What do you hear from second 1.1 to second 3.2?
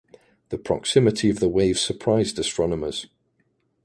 of the wave surprised astronomers.